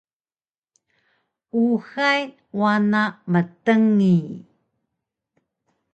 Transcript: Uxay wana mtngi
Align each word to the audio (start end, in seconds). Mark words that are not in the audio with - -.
Uxay 1.63 2.21
wana 2.59 3.01
mtngi 3.31 4.17